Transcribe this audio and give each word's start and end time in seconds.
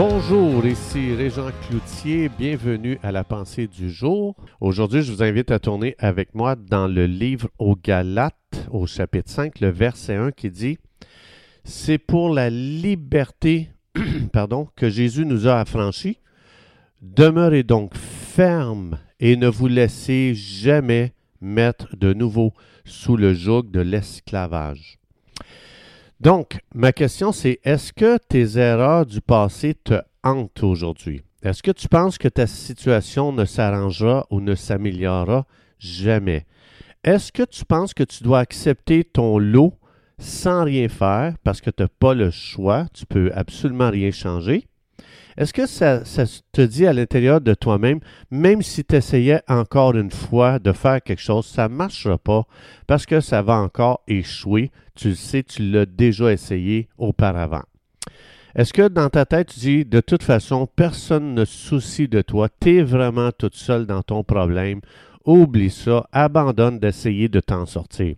Bonjour, 0.00 0.64
ici 0.64 1.12
Régent 1.12 1.50
Cloutier, 1.66 2.28
bienvenue 2.28 3.00
à 3.02 3.10
la 3.10 3.24
pensée 3.24 3.66
du 3.66 3.90
jour. 3.90 4.36
Aujourd'hui, 4.60 5.02
je 5.02 5.10
vous 5.10 5.24
invite 5.24 5.50
à 5.50 5.58
tourner 5.58 5.96
avec 5.98 6.36
moi 6.36 6.54
dans 6.54 6.86
le 6.86 7.06
livre 7.06 7.48
aux 7.58 7.74
Galates, 7.74 8.68
au 8.70 8.86
chapitre 8.86 9.28
5, 9.28 9.58
le 9.58 9.70
verset 9.70 10.14
1 10.14 10.30
qui 10.30 10.52
dit 10.52 10.78
C'est 11.64 11.98
pour 11.98 12.32
la 12.32 12.48
liberté 12.48 13.70
pardon, 14.32 14.68
que 14.76 14.88
Jésus 14.88 15.26
nous 15.26 15.48
a 15.48 15.58
affranchis. 15.58 16.20
Demeurez 17.02 17.64
donc 17.64 17.96
ferme 17.96 19.00
et 19.18 19.34
ne 19.34 19.48
vous 19.48 19.66
laissez 19.66 20.32
jamais 20.32 21.12
mettre 21.40 21.96
de 21.96 22.12
nouveau 22.12 22.52
sous 22.84 23.16
le 23.16 23.34
joug 23.34 23.64
de 23.64 23.80
l'esclavage. 23.80 24.97
Donc, 26.20 26.58
ma 26.74 26.92
question 26.92 27.30
c'est, 27.30 27.60
est-ce 27.62 27.92
que 27.92 28.18
tes 28.18 28.58
erreurs 28.58 29.06
du 29.06 29.20
passé 29.20 29.74
te 29.74 30.00
hantent 30.24 30.64
aujourd'hui? 30.64 31.22
Est-ce 31.44 31.62
que 31.62 31.70
tu 31.70 31.86
penses 31.86 32.18
que 32.18 32.26
ta 32.26 32.48
situation 32.48 33.32
ne 33.32 33.44
s'arrangera 33.44 34.26
ou 34.30 34.40
ne 34.40 34.56
s'améliorera 34.56 35.46
jamais? 35.78 36.44
Est-ce 37.04 37.30
que 37.30 37.44
tu 37.44 37.64
penses 37.64 37.94
que 37.94 38.02
tu 38.02 38.24
dois 38.24 38.40
accepter 38.40 39.04
ton 39.04 39.38
lot 39.38 39.74
sans 40.18 40.64
rien 40.64 40.88
faire 40.88 41.36
parce 41.44 41.60
que 41.60 41.70
tu 41.70 41.84
n'as 41.84 41.88
pas 41.88 42.14
le 42.14 42.32
choix, 42.32 42.86
tu 42.92 43.06
peux 43.06 43.30
absolument 43.32 43.90
rien 43.90 44.10
changer? 44.10 44.66
Est-ce 45.36 45.52
que 45.52 45.66
ça, 45.66 46.02
te 46.52 46.62
dit 46.62 46.86
à 46.86 46.92
l'intérieur 46.92 47.40
de 47.40 47.54
toi-même, 47.54 48.00
même 48.30 48.60
si 48.60 48.84
tu 48.84 48.96
essayais 48.96 49.40
encore 49.48 49.94
une 49.94 50.10
fois 50.10 50.58
de 50.58 50.72
faire 50.72 51.00
quelque 51.00 51.22
chose, 51.22 51.46
ça 51.46 51.68
ne 51.68 51.74
marchera 51.74 52.18
pas 52.18 52.44
parce 52.88 53.06
que 53.06 53.20
ça 53.20 53.40
va 53.40 53.54
encore 53.54 54.02
échouer? 54.08 54.72
Tu 54.96 55.10
le 55.10 55.14
sais, 55.14 55.44
tu 55.44 55.62
l'as 55.62 55.86
déjà 55.86 56.32
essayé 56.32 56.88
auparavant. 56.98 57.62
Est-ce 58.56 58.72
que 58.72 58.88
dans 58.88 59.10
ta 59.10 59.26
tête, 59.26 59.50
tu 59.54 59.60
dis, 59.60 59.84
de 59.84 60.00
toute 60.00 60.24
façon, 60.24 60.66
personne 60.66 61.34
ne 61.34 61.44
soucie 61.44 62.08
de 62.08 62.20
toi, 62.20 62.48
tu 62.60 62.78
es 62.78 62.82
vraiment 62.82 63.30
toute 63.30 63.54
seule 63.54 63.86
dans 63.86 64.02
ton 64.02 64.24
problème, 64.24 64.80
oublie 65.24 65.70
ça, 65.70 66.08
abandonne 66.10 66.80
d'essayer 66.80 67.28
de 67.28 67.38
t'en 67.38 67.66
sortir. 67.66 68.16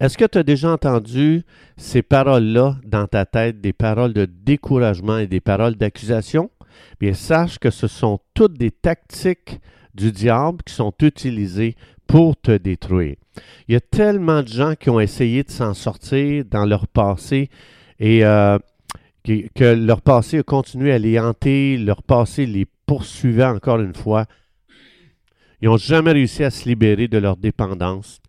Est-ce 0.00 0.18
que 0.18 0.24
tu 0.24 0.38
as 0.38 0.42
déjà 0.42 0.72
entendu 0.72 1.42
ces 1.76 2.02
paroles-là 2.02 2.76
dans 2.84 3.06
ta 3.06 3.26
tête, 3.26 3.60
des 3.60 3.72
paroles 3.72 4.12
de 4.12 4.26
découragement 4.26 5.18
et 5.18 5.26
des 5.26 5.40
paroles 5.40 5.76
d'accusation? 5.76 6.50
Bien, 7.00 7.14
sache 7.14 7.58
que 7.58 7.70
ce 7.70 7.86
sont 7.86 8.18
toutes 8.34 8.58
des 8.58 8.70
tactiques 8.70 9.60
du 9.94 10.10
diable 10.10 10.58
qui 10.64 10.74
sont 10.74 10.92
utilisées 11.00 11.76
pour 12.06 12.36
te 12.36 12.56
détruire. 12.56 13.16
Il 13.68 13.74
y 13.74 13.76
a 13.76 13.80
tellement 13.80 14.42
de 14.42 14.48
gens 14.48 14.74
qui 14.74 14.90
ont 14.90 15.00
essayé 15.00 15.42
de 15.42 15.50
s'en 15.50 15.74
sortir 15.74 16.44
dans 16.44 16.66
leur 16.66 16.86
passé 16.86 17.48
et 17.98 18.24
euh, 18.24 18.58
que 19.24 19.74
leur 19.74 20.02
passé 20.02 20.38
a 20.38 20.42
continué 20.42 20.92
à 20.92 20.98
les 20.98 21.18
hanter, 21.18 21.78
leur 21.78 22.02
passé 22.02 22.46
les 22.46 22.66
poursuivait 22.86 23.44
encore 23.44 23.80
une 23.80 23.94
fois. 23.94 24.26
Ils 25.60 25.68
n'ont 25.68 25.76
jamais 25.76 26.12
réussi 26.12 26.44
à 26.44 26.50
se 26.50 26.68
libérer 26.68 27.08
de 27.08 27.18
leur 27.18 27.36
dépendance. 27.36 28.20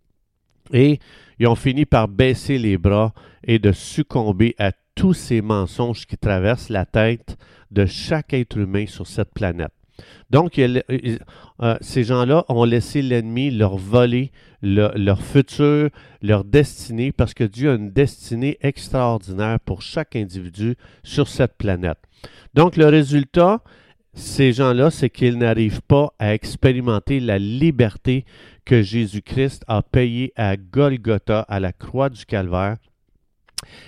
Et 0.74 1.00
ils 1.40 1.48
ont 1.48 1.56
fini 1.56 1.86
par 1.86 2.08
baisser 2.08 2.58
les 2.58 2.78
bras 2.78 3.14
et 3.44 3.60
de 3.60 3.72
succomber 3.72 4.56
à 4.58 4.72
tous 4.96 5.14
ces 5.14 5.42
mensonges 5.42 6.06
qui 6.06 6.18
traversent 6.18 6.70
la 6.70 6.86
tête 6.86 7.38
de 7.72 7.86
chaque 7.86 8.34
être 8.34 8.58
humain 8.58 8.86
sur 8.88 9.08
cette 9.08 9.34
planète. 9.34 9.72
Donc, 10.30 10.60
euh, 10.60 11.78
ces 11.82 12.04
gens-là 12.04 12.44
ont 12.50 12.66
laissé 12.66 13.02
l'ennemi 13.02 13.52
leur 13.52 13.78
voler 13.78 14.32
leur 14.62 15.22
futur, 15.22 15.90
leur 16.22 16.44
destinée, 16.44 17.12
parce 17.12 17.34
que 17.34 17.44
Dieu 17.44 17.72
a 17.72 17.76
une 17.76 17.92
destinée 17.92 18.58
extraordinaire 18.62 19.60
pour 19.60 19.82
chaque 19.82 20.16
individu 20.16 20.76
sur 21.04 21.28
cette 21.28 21.56
planète. 21.58 22.00
Donc, 22.56 22.76
le 22.76 22.88
résultat, 22.88 23.62
ces 24.14 24.54
gens-là, 24.54 24.90
c'est 24.90 25.10
qu'ils 25.10 25.38
n'arrivent 25.38 25.84
pas 25.84 26.14
à 26.20 26.34
expérimenter 26.34 27.20
la 27.20 27.38
liberté 27.38 28.26
que 28.66 28.82
Jésus-Christ 28.82 29.64
a 29.68 29.82
payée 29.82 30.34
à 30.36 30.58
Golgotha, 30.58 31.42
à 31.42 31.60
la 31.60 31.72
croix 31.72 32.10
du 32.10 32.26
Calvaire. 32.26 32.78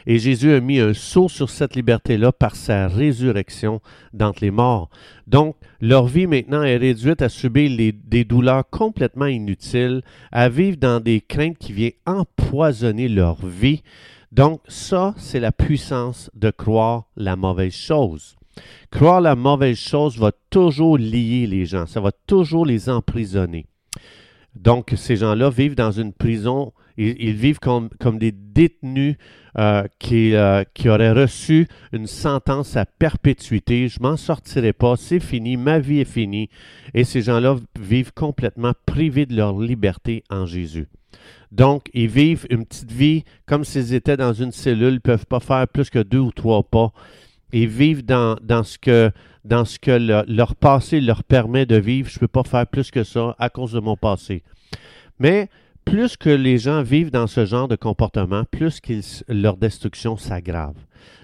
Et 0.05 0.17
Jésus 0.17 0.53
a 0.53 0.59
mis 0.59 0.79
un 0.79 0.93
saut 0.93 1.29
sur 1.29 1.49
cette 1.49 1.75
liberté-là 1.75 2.31
par 2.31 2.55
sa 2.55 2.87
résurrection 2.87 3.81
d'entre 4.13 4.39
les 4.41 4.51
morts. 4.51 4.89
Donc, 5.27 5.55
leur 5.81 6.07
vie 6.07 6.27
maintenant 6.27 6.63
est 6.63 6.77
réduite 6.77 7.21
à 7.21 7.29
subir 7.29 7.93
des 8.03 8.23
douleurs 8.23 8.67
complètement 8.69 9.25
inutiles, 9.25 10.01
à 10.31 10.49
vivre 10.49 10.77
dans 10.77 10.99
des 10.99 11.21
craintes 11.21 11.57
qui 11.57 11.73
viennent 11.73 11.91
empoisonner 12.05 13.07
leur 13.07 13.45
vie. 13.45 13.83
Donc, 14.31 14.61
ça, 14.67 15.13
c'est 15.17 15.39
la 15.39 15.51
puissance 15.51 16.31
de 16.33 16.49
croire 16.49 17.05
la 17.15 17.35
mauvaise 17.35 17.73
chose. 17.73 18.35
Croire 18.89 19.21
la 19.21 19.35
mauvaise 19.35 19.77
chose 19.77 20.17
va 20.17 20.31
toujours 20.49 20.97
lier 20.97 21.45
les 21.45 21.65
gens, 21.65 21.85
ça 21.85 22.01
va 22.01 22.11
toujours 22.11 22.65
les 22.65 22.89
emprisonner. 22.89 23.67
Donc, 24.57 24.93
ces 24.95 25.15
gens-là 25.15 25.49
vivent 25.49 25.75
dans 25.75 25.91
une 25.91 26.13
prison, 26.13 26.73
ils, 26.97 27.33
vivent 27.33 27.59
comme, 27.59 27.89
des 28.17 28.31
détenus 28.31 29.15
euh, 29.57 29.83
qui, 29.99 30.35
euh, 30.35 30.63
qui, 30.73 30.89
auraient 30.89 31.11
reçu 31.11 31.67
une 31.93 32.07
sentence 32.07 32.75
à 32.75 32.85
perpétuité. 32.85 33.87
Je 33.87 33.99
m'en 34.01 34.17
sortirai 34.17 34.73
pas, 34.73 34.95
c'est 34.95 35.19
fini, 35.19 35.57
ma 35.57 35.79
vie 35.79 35.99
est 35.99 36.05
finie. 36.05 36.49
Et 36.93 37.03
ces 37.03 37.21
gens-là 37.21 37.57
vivent 37.79 38.13
complètement 38.13 38.73
privés 38.85 39.25
de 39.25 39.35
leur 39.35 39.59
liberté 39.59 40.23
en 40.29 40.45
Jésus. 40.45 40.87
Donc, 41.51 41.89
ils 41.93 42.07
vivent 42.07 42.45
une 42.49 42.65
petite 42.65 42.91
vie 42.91 43.23
comme 43.45 43.63
s'ils 43.63 43.93
étaient 43.93 44.17
dans 44.17 44.33
une 44.33 44.51
cellule, 44.51 44.89
ils 44.89 44.93
ne 44.95 44.99
peuvent 44.99 45.25
pas 45.25 45.39
faire 45.39 45.67
plus 45.67 45.89
que 45.89 45.99
deux 45.99 46.19
ou 46.19 46.31
trois 46.31 46.63
pas 46.63 46.91
et 47.53 47.65
vivent 47.65 48.05
dans, 48.05 48.35
ce 48.63 48.77
que 48.77 49.11
leur 50.27 50.55
passé 50.55 51.01
leur 51.01 51.23
permet 51.23 51.65
de 51.65 51.77
vivre. 51.77 52.09
Je 52.09 52.15
ne 52.15 52.19
peux 52.19 52.27
pas 52.27 52.43
faire 52.43 52.67
plus 52.67 52.91
que 52.91 53.03
ça 53.03 53.35
à 53.39 53.49
cause 53.49 53.73
de 53.73 53.79
mon 53.79 53.95
passé. 53.95 54.43
Mais 55.19 55.49
plus 55.85 56.17
que 56.17 56.29
les 56.29 56.57
gens 56.57 56.83
vivent 56.83 57.11
dans 57.11 57.27
ce 57.27 57.45
genre 57.45 57.67
de 57.67 57.75
comportement, 57.75 58.43
plus 58.43 58.81
leur 59.29 59.57
destruction 59.57 60.17
s'aggrave. 60.17 60.75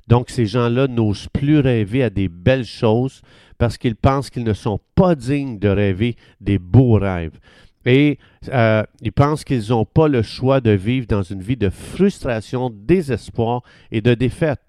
Donc 0.08 0.30
ces 0.30 0.46
gens-là 0.46 0.88
n'osent 0.88 1.28
plus 1.28 1.60
rêver 1.60 2.04
à 2.04 2.10
des 2.10 2.30
belles 2.30 2.66
choses 2.66 3.22
parce 3.58 3.78
qu'ils 3.78 3.96
pensent 3.96 4.30
qu'ils 4.30 4.44
ne 4.44 4.54
sont 4.54 4.80
pas 4.96 5.16
dignes 5.16 5.60
de 5.60 5.70
rêver 5.70 6.16
des 6.42 6.60
beaux 6.60 6.94
rêves. 6.94 7.38
Et 7.86 8.18
euh, 8.50 8.84
ils 9.02 9.12
pensent 9.12 9.44
qu'ils 9.44 9.70
n'ont 9.70 9.86
pas 9.86 10.08
le 10.08 10.22
choix 10.22 10.62
de 10.62 10.72
vivre 10.72 11.08
dans 11.08 11.24
une 11.24 11.42
vie 11.42 11.58
de 11.58 11.70
frustration, 11.70 12.70
désespoir 12.74 13.62
et 13.92 14.02
de 14.02 14.14
défaite. 14.14 14.62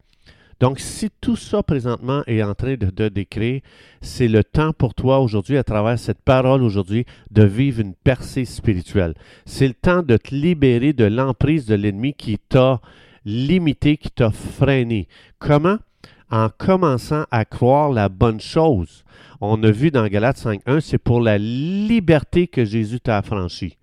Donc, 0.64 0.80
si 0.80 1.10
tout 1.20 1.36
ça 1.36 1.62
présentement 1.62 2.22
est 2.26 2.42
en 2.42 2.54
train 2.54 2.76
de 2.76 2.88
te 2.88 3.06
décrire, 3.08 3.60
c'est 4.00 4.28
le 4.28 4.42
temps 4.42 4.72
pour 4.72 4.94
toi 4.94 5.20
aujourd'hui, 5.20 5.58
à 5.58 5.62
travers 5.62 5.98
cette 5.98 6.22
parole 6.22 6.62
aujourd'hui, 6.62 7.04
de 7.30 7.44
vivre 7.44 7.82
une 7.82 7.92
percée 7.92 8.46
spirituelle. 8.46 9.12
C'est 9.44 9.68
le 9.68 9.74
temps 9.74 10.02
de 10.02 10.16
te 10.16 10.34
libérer 10.34 10.94
de 10.94 11.04
l'emprise 11.04 11.66
de 11.66 11.74
l'ennemi 11.74 12.14
qui 12.14 12.38
t'a 12.38 12.80
limité, 13.26 13.98
qui 13.98 14.10
t'a 14.10 14.30
freiné. 14.30 15.06
Comment? 15.38 15.76
En 16.30 16.48
commençant 16.48 17.26
à 17.30 17.44
croire 17.44 17.92
la 17.92 18.08
bonne 18.08 18.40
chose. 18.40 19.04
On 19.42 19.62
a 19.64 19.70
vu 19.70 19.90
dans 19.90 20.08
Galates 20.08 20.38
5.1, 20.38 20.80
c'est 20.80 20.96
pour 20.96 21.20
la 21.20 21.36
liberté 21.36 22.46
que 22.46 22.64
Jésus 22.64 23.00
t'a 23.00 23.18
affranchi. 23.18 23.76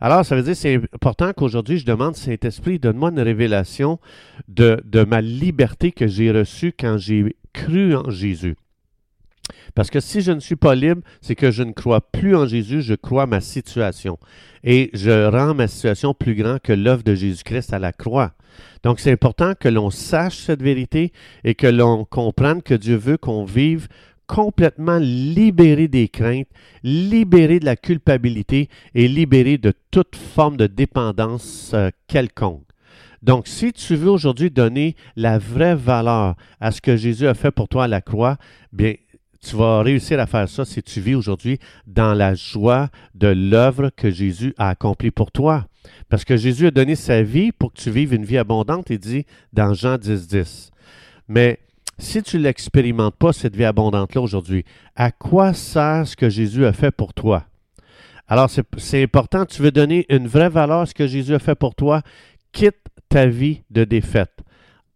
Alors, 0.00 0.24
ça 0.24 0.36
veut 0.36 0.42
dire 0.42 0.56
c'est 0.56 0.80
important 0.92 1.32
qu'aujourd'hui, 1.32 1.78
je 1.78 1.86
demande, 1.86 2.16
Saint-Esprit, 2.16 2.78
donne-moi 2.78 3.10
une 3.10 3.20
révélation 3.20 3.98
de, 4.48 4.80
de 4.84 5.04
ma 5.04 5.20
liberté 5.20 5.92
que 5.92 6.06
j'ai 6.06 6.30
reçue 6.30 6.72
quand 6.78 6.98
j'ai 6.98 7.36
cru 7.52 7.94
en 7.96 8.10
Jésus. 8.10 8.56
Parce 9.74 9.90
que 9.90 10.00
si 10.00 10.22
je 10.22 10.32
ne 10.32 10.40
suis 10.40 10.56
pas 10.56 10.74
libre, 10.74 11.02
c'est 11.20 11.34
que 11.34 11.50
je 11.50 11.62
ne 11.62 11.72
crois 11.72 12.00
plus 12.00 12.34
en 12.34 12.46
Jésus, 12.46 12.82
je 12.82 12.94
crois 12.94 13.26
ma 13.26 13.40
situation. 13.40 14.18
Et 14.64 14.90
je 14.94 15.28
rends 15.28 15.54
ma 15.54 15.68
situation 15.68 16.14
plus 16.14 16.34
grande 16.34 16.60
que 16.60 16.72
l'œuvre 16.72 17.02
de 17.02 17.14
Jésus-Christ 17.14 17.72
à 17.72 17.78
la 17.78 17.92
croix. 17.92 18.32
Donc 18.82 19.00
c'est 19.00 19.12
important 19.12 19.52
que 19.58 19.68
l'on 19.68 19.90
sache 19.90 20.38
cette 20.38 20.62
vérité 20.62 21.12
et 21.44 21.54
que 21.54 21.66
l'on 21.66 22.04
comprenne 22.04 22.62
que 22.62 22.74
Dieu 22.74 22.96
veut 22.96 23.18
qu'on 23.18 23.44
vive 23.44 23.88
complètement 24.26 24.98
libéré 24.98 25.88
des 25.88 26.08
craintes, 26.08 26.48
libéré 26.82 27.60
de 27.60 27.64
la 27.64 27.76
culpabilité 27.76 28.68
et 28.94 29.08
libéré 29.08 29.58
de 29.58 29.72
toute 29.90 30.16
forme 30.16 30.56
de 30.56 30.66
dépendance 30.66 31.72
euh, 31.74 31.90
quelconque. 32.06 32.62
Donc, 33.22 33.48
si 33.48 33.72
tu 33.72 33.96
veux 33.96 34.10
aujourd'hui 34.10 34.50
donner 34.50 34.94
la 35.16 35.38
vraie 35.38 35.74
valeur 35.74 36.36
à 36.60 36.70
ce 36.70 36.80
que 36.80 36.96
Jésus 36.96 37.26
a 37.26 37.34
fait 37.34 37.50
pour 37.50 37.68
toi 37.68 37.84
à 37.84 37.88
la 37.88 38.00
croix, 38.00 38.36
bien, 38.72 38.94
tu 39.40 39.56
vas 39.56 39.82
réussir 39.82 40.20
à 40.20 40.26
faire 40.26 40.48
ça 40.48 40.64
si 40.64 40.82
tu 40.82 41.00
vis 41.00 41.14
aujourd'hui 41.14 41.58
dans 41.86 42.14
la 42.14 42.34
joie 42.34 42.88
de 43.14 43.28
l'œuvre 43.28 43.90
que 43.90 44.10
Jésus 44.10 44.54
a 44.58 44.70
accomplie 44.70 45.10
pour 45.10 45.30
toi. 45.32 45.66
Parce 46.08 46.24
que 46.24 46.36
Jésus 46.36 46.66
a 46.66 46.70
donné 46.70 46.96
sa 46.96 47.22
vie 47.22 47.52
pour 47.52 47.72
que 47.72 47.80
tu 47.80 47.90
vives 47.90 48.12
une 48.12 48.24
vie 48.24 48.38
abondante, 48.38 48.90
il 48.90 48.98
dit 48.98 49.24
dans 49.52 49.72
Jean 49.74 49.98
10, 49.98 50.26
10. 50.28 50.70
Mais 51.28 51.58
si 51.98 52.22
tu 52.22 52.38
ne 52.38 52.42
l'expérimentes 52.42 53.16
pas, 53.16 53.32
cette 53.32 53.56
vie 53.56 53.64
abondante-là 53.64 54.20
aujourd'hui, 54.20 54.64
à 54.94 55.10
quoi 55.10 55.52
sert 55.52 56.06
ce 56.06 56.16
que 56.16 56.28
Jésus 56.28 56.66
a 56.66 56.72
fait 56.72 56.90
pour 56.90 57.14
toi? 57.14 57.46
Alors, 58.28 58.50
c'est 58.50 59.02
important, 59.02 59.46
tu 59.46 59.62
veux 59.62 59.70
donner 59.70 60.04
une 60.08 60.26
vraie 60.26 60.48
valeur 60.48 60.80
à 60.80 60.86
ce 60.86 60.94
que 60.94 61.06
Jésus 61.06 61.34
a 61.34 61.38
fait 61.38 61.54
pour 61.54 61.74
toi, 61.74 62.02
quitte 62.52 62.76
ta 63.08 63.26
vie 63.26 63.62
de 63.70 63.84
défaite. 63.84 64.32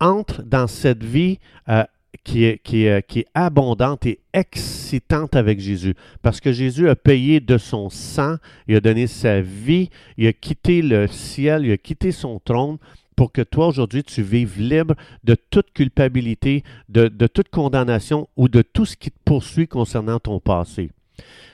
Entre 0.01 0.43
dans 0.43 0.67
cette 0.67 1.05
vie 1.05 1.39
euh, 1.69 1.85
qui 2.25 2.45
est, 2.45 2.59
qui, 2.63 2.87
est, 2.87 3.07
qui 3.07 3.21
est 3.21 3.27
abondante 3.35 4.05
et 4.07 4.21
excitante 4.33 5.37
avec 5.37 5.61
Jésus. 5.61 5.95
Parce 6.23 6.41
que 6.41 6.53
Jésus 6.53 6.89
a 6.89 6.97
payé 6.97 7.41
de 7.41 7.57
son 7.57 7.89
sang, 7.89 8.37
il 8.67 8.77
a 8.77 8.81
donné 8.81 9.07
sa 9.07 9.41
vie, 9.41 9.91
il 10.17 10.27
a 10.27 10.33
quitté 10.33 10.83
le 10.83 11.07
ciel, 11.07 11.65
il 11.65 11.73
a 11.73 11.77
quitté 11.77 12.13
son 12.13 12.41
trône 12.41 12.79
pour 13.21 13.33
que 13.33 13.43
toi, 13.43 13.67
aujourd'hui, 13.67 14.03
tu 14.03 14.23
vives 14.23 14.59
libre 14.59 14.95
de 15.25 15.35
toute 15.35 15.75
culpabilité, 15.75 16.65
de, 16.89 17.27
toute 17.27 17.51
condamnation 17.51 18.31
ou 18.35 18.49
de 18.49 18.63
tout 18.63 18.87
ce 18.87 18.97
qui 18.97 19.11
te 19.11 19.19
poursuit 19.27 19.69
concernant 19.69 20.19
ton 20.19 20.41
passé. 20.41 20.89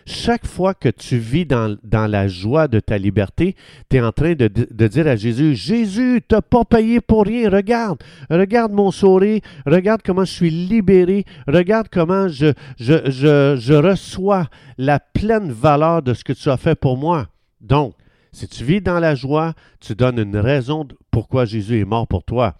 Chaque 0.06 0.46
fois 0.46 0.74
que 0.74 0.88
tu 0.88 1.18
vis 1.18 1.44
dans, 1.44 1.76
la 1.92 2.28
joie 2.28 2.68
de 2.68 2.78
ta 2.78 2.98
liberté, 2.98 3.56
tu 3.90 3.96
es 3.96 4.00
en 4.00 4.12
train 4.12 4.34
de, 4.34 4.46
dire 4.86 5.08
à 5.08 5.16
Jésus, 5.16 5.56
Jésus, 5.56 6.22
tu 6.28 6.36
n'as 6.36 6.40
pas 6.40 6.64
payé 6.64 7.00
pour 7.00 7.24
rien, 7.24 7.50
regarde, 7.50 7.98
regarde 8.30 8.70
mon 8.70 8.92
sourire, 8.92 9.40
regarde 9.66 10.02
comment 10.06 10.24
je 10.24 10.34
suis 10.34 10.50
libéré, 10.50 11.24
regarde 11.48 11.88
comment 11.90 12.28
je, 12.28 12.52
je 12.78 13.74
reçois 13.74 14.46
la 14.78 15.00
pleine 15.00 15.50
valeur 15.50 16.00
de 16.00 16.14
ce 16.14 16.22
que 16.22 16.32
tu 16.32 16.48
as 16.48 16.58
fait 16.58 16.76
pour 16.76 16.96
moi. 16.96 17.26
Donc, 17.60 17.96
si 18.36 18.48
tu 18.48 18.64
vis 18.64 18.82
dans 18.82 19.00
la 19.00 19.14
joie, 19.14 19.54
tu 19.80 19.94
donnes 19.94 20.18
une 20.18 20.36
raison 20.36 20.86
pourquoi 21.10 21.46
Jésus 21.46 21.80
est 21.80 21.86
mort 21.86 22.06
pour 22.06 22.22
toi. 22.22 22.58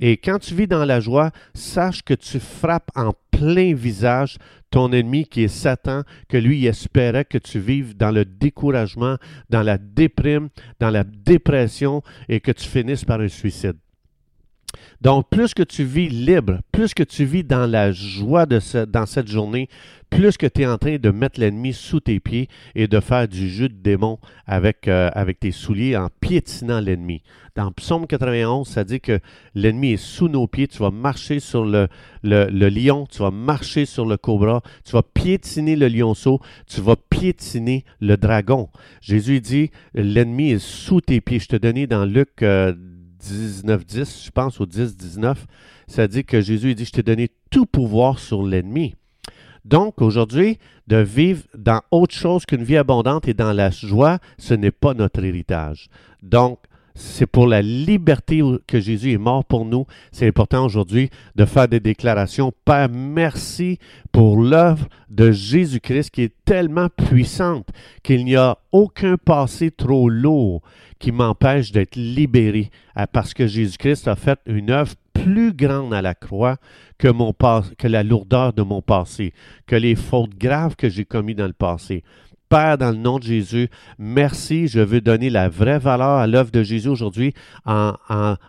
Et 0.00 0.16
quand 0.16 0.38
tu 0.38 0.54
vis 0.54 0.66
dans 0.66 0.86
la 0.86 1.00
joie, 1.00 1.32
sache 1.52 2.02
que 2.02 2.14
tu 2.14 2.40
frappes 2.40 2.90
en 2.94 3.12
plein 3.30 3.74
visage 3.74 4.38
ton 4.70 4.90
ennemi 4.90 5.26
qui 5.26 5.42
est 5.42 5.48
Satan, 5.48 6.04
que 6.30 6.38
lui 6.38 6.64
espérait 6.64 7.26
que 7.26 7.36
tu 7.36 7.58
vives 7.58 7.94
dans 7.94 8.10
le 8.10 8.24
découragement, 8.24 9.18
dans 9.50 9.62
la 9.62 9.76
déprime, 9.76 10.48
dans 10.80 10.88
la 10.88 11.04
dépression 11.04 12.02
et 12.30 12.40
que 12.40 12.52
tu 12.52 12.66
finisses 12.66 13.04
par 13.04 13.20
un 13.20 13.28
suicide. 13.28 13.76
Donc, 15.00 15.28
plus 15.30 15.54
que 15.54 15.62
tu 15.62 15.84
vis 15.84 16.08
libre, 16.08 16.58
plus 16.72 16.92
que 16.92 17.02
tu 17.02 17.24
vis 17.24 17.44
dans 17.44 17.70
la 17.70 17.92
joie 17.92 18.46
de 18.46 18.58
dans 18.86 19.06
cette 19.06 19.28
journée, 19.28 19.68
plus 20.10 20.36
que 20.36 20.46
tu 20.46 20.62
es 20.62 20.66
en 20.66 20.78
train 20.78 20.96
de 20.96 21.10
mettre 21.10 21.38
l'ennemi 21.38 21.72
sous 21.72 22.00
tes 22.00 22.20
pieds 22.20 22.48
et 22.74 22.88
de 22.88 23.00
faire 23.00 23.28
du 23.28 23.48
jeu 23.48 23.68
de 23.68 23.74
démon 23.74 24.18
avec, 24.46 24.88
euh, 24.88 25.10
avec 25.12 25.40
tes 25.40 25.52
souliers 25.52 25.96
en 25.96 26.08
piétinant 26.20 26.80
l'ennemi. 26.80 27.22
Dans 27.54 27.70
Psaume 27.72 28.06
91, 28.06 28.66
ça 28.66 28.84
dit 28.84 29.00
que 29.00 29.20
l'ennemi 29.54 29.92
est 29.92 29.96
sous 29.96 30.28
nos 30.28 30.46
pieds. 30.46 30.68
Tu 30.68 30.78
vas 30.78 30.90
marcher 30.90 31.40
sur 31.40 31.64
le, 31.64 31.88
le, 32.22 32.46
le, 32.50 32.68
lion, 32.68 33.06
tu 33.10 33.18
vas 33.18 33.30
marcher 33.30 33.84
sur 33.84 34.06
le 34.06 34.16
cobra, 34.16 34.62
tu 34.84 34.92
vas 34.92 35.02
piétiner 35.02 35.76
le 35.76 35.88
lionceau, 35.88 36.40
tu 36.66 36.80
vas 36.80 36.96
piétiner 36.96 37.84
le 38.00 38.16
dragon. 38.16 38.68
Jésus 39.00 39.40
dit, 39.40 39.70
l'ennemi 39.94 40.52
est 40.52 40.58
sous 40.58 41.00
tes 41.00 41.20
pieds. 41.20 41.40
Je 41.40 41.48
te 41.48 41.56
donnais 41.56 41.86
dans 41.86 42.04
Luc 42.04 42.42
euh, 42.42 42.72
19, 43.20 43.84
10, 43.84 44.24
je 44.26 44.30
pense, 44.30 44.60
au 44.60 44.66
10, 44.66 44.96
19, 44.96 45.46
ça 45.86 46.08
dit 46.08 46.24
que 46.24 46.40
Jésus 46.40 46.74
dit, 46.74 46.84
je 46.84 46.92
t'ai 46.92 47.02
donné 47.02 47.30
tout 47.50 47.66
pouvoir 47.66 48.18
sur 48.18 48.42
l'ennemi. 48.42 48.94
Donc, 49.64 50.00
aujourd'hui, 50.00 50.58
de 50.86 50.96
vivre 50.96 51.42
dans 51.56 51.82
autre 51.90 52.14
chose 52.14 52.46
qu'une 52.46 52.62
vie 52.62 52.76
abondante 52.76 53.28
et 53.28 53.34
dans 53.34 53.52
la 53.52 53.70
joie, 53.70 54.18
ce 54.38 54.54
n'est 54.54 54.70
pas 54.70 54.94
notre 54.94 55.22
héritage. 55.22 55.88
Donc, 56.22 56.58
c'est 56.98 57.26
pour 57.26 57.46
la 57.46 57.62
liberté 57.62 58.42
que 58.66 58.80
Jésus 58.80 59.12
est 59.12 59.18
mort 59.18 59.44
pour 59.44 59.64
nous. 59.64 59.86
C'est 60.10 60.26
important 60.26 60.64
aujourd'hui 60.64 61.10
de 61.36 61.44
faire 61.44 61.68
des 61.68 61.78
déclarations. 61.78 62.52
Père, 62.64 62.88
merci 62.90 63.78
pour 64.10 64.42
l'œuvre 64.42 64.88
de 65.08 65.30
Jésus-Christ 65.30 66.10
qui 66.10 66.22
est 66.22 66.34
tellement 66.44 66.88
puissante 66.88 67.68
qu'il 68.02 68.24
n'y 68.24 68.34
a 68.34 68.58
aucun 68.72 69.16
passé 69.16 69.70
trop 69.70 70.08
lourd 70.08 70.60
qui 70.98 71.12
m'empêche 71.12 71.70
d'être 71.70 71.94
libéré 71.94 72.70
parce 73.12 73.32
que 73.32 73.46
Jésus-Christ 73.46 74.08
a 74.08 74.16
fait 74.16 74.40
une 74.46 74.70
œuvre 74.70 74.94
plus 75.12 75.52
grande 75.52 75.94
à 75.94 76.02
la 76.02 76.14
croix 76.14 76.56
que, 76.98 77.08
que 77.76 77.88
la 77.88 78.02
lourdeur 78.02 78.52
de 78.52 78.62
mon 78.62 78.82
passé, 78.82 79.32
que 79.66 79.76
les 79.76 79.94
fautes 79.94 80.36
graves 80.36 80.74
que 80.74 80.88
j'ai 80.88 81.04
commises 81.04 81.36
dans 81.36 81.46
le 81.46 81.52
passé. 81.52 82.02
Père, 82.48 82.78
dans 82.78 82.92
le 82.92 82.96
nom 82.96 83.18
de 83.18 83.24
Jésus, 83.24 83.68
merci. 83.98 84.68
Je 84.68 84.80
veux 84.80 85.02
donner 85.02 85.28
la 85.28 85.50
vraie 85.50 85.78
valeur 85.78 86.18
à 86.18 86.26
l'œuvre 86.26 86.50
de 86.50 86.62
Jésus 86.62 86.88
aujourd'hui 86.88 87.34
en, 87.66 87.94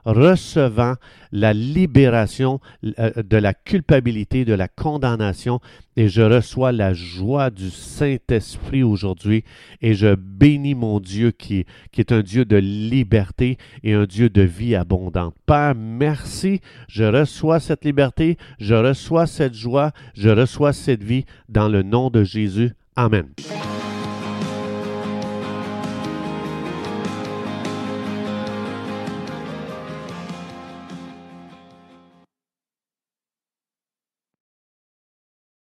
recevant 0.05 0.93
la 1.31 1.53
libération 1.53 2.59
euh, 2.97 3.11
de 3.21 3.37
la 3.37 3.53
culpabilité, 3.53 4.45
de 4.45 4.53
la 4.53 4.67
condamnation, 4.67 5.59
et 5.97 6.07
je 6.07 6.21
reçois 6.21 6.71
la 6.71 6.93
joie 6.93 7.49
du 7.49 7.69
Saint-Esprit 7.69 8.83
aujourd'hui, 8.83 9.43
et 9.81 9.93
je 9.93 10.15
bénis 10.15 10.75
mon 10.75 10.99
Dieu 10.99 11.31
qui, 11.31 11.65
qui 11.91 11.99
est 11.99 12.13
un 12.13 12.21
Dieu 12.21 12.45
de 12.45 12.55
liberté 12.55 13.57
et 13.83 13.93
un 13.93 14.05
Dieu 14.05 14.29
de 14.29 14.41
vie 14.41 14.75
abondante. 14.75 15.35
Père, 15.45 15.75
merci. 15.75 16.61
Je 16.87 17.03
reçois 17.03 17.59
cette 17.59 17.83
liberté, 17.83 18.37
je 18.59 18.75
reçois 18.75 19.27
cette 19.27 19.55
joie, 19.55 19.91
je 20.15 20.29
reçois 20.29 20.71
cette 20.71 21.03
vie 21.03 21.25
dans 21.49 21.67
le 21.67 21.83
nom 21.83 22.09
de 22.09 22.23
Jésus. 22.23 22.71
Amen. 22.95 23.25